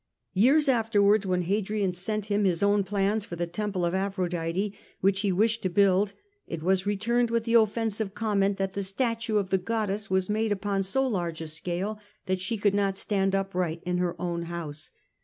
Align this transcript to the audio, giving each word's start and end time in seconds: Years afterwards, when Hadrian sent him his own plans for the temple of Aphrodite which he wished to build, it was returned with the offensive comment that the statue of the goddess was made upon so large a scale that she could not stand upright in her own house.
Years 0.33 0.67
afterwards, 0.67 1.27
when 1.27 1.43
Hadrian 1.43 1.93
sent 1.93 2.25
him 2.25 2.43
his 2.43 2.63
own 2.63 2.83
plans 2.83 3.23
for 3.23 3.35
the 3.35 3.45
temple 3.45 3.85
of 3.85 3.93
Aphrodite 3.93 4.75
which 4.99 5.19
he 5.19 5.31
wished 5.31 5.61
to 5.61 5.69
build, 5.69 6.13
it 6.47 6.63
was 6.63 6.87
returned 6.87 7.29
with 7.29 7.43
the 7.43 7.53
offensive 7.53 8.15
comment 8.15 8.57
that 8.57 8.73
the 8.73 8.81
statue 8.81 9.37
of 9.37 9.51
the 9.51 9.59
goddess 9.59 10.09
was 10.09 10.27
made 10.27 10.51
upon 10.51 10.81
so 10.81 11.07
large 11.07 11.39
a 11.39 11.45
scale 11.47 11.99
that 12.25 12.41
she 12.41 12.57
could 12.57 12.73
not 12.73 12.95
stand 12.97 13.35
upright 13.35 13.83
in 13.85 13.99
her 13.99 14.19
own 14.19 14.45
house. 14.45 14.89